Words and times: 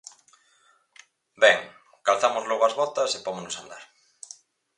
Ben, 1.43 1.57
calzamos 2.05 2.43
logo 2.49 2.63
as 2.65 2.77
botas 2.79 3.11
e 3.17 3.23
pómonos 3.25 3.55
a 3.55 3.61
andar. 3.63 3.83